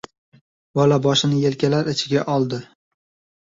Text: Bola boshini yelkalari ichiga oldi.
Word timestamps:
Bola 0.79 0.97
boshini 1.03 1.41
yelkalari 1.43 1.95
ichiga 1.97 2.25
oldi. 2.39 2.61